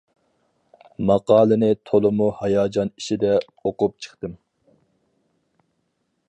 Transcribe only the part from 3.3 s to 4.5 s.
ئوقۇپ چىقتىم.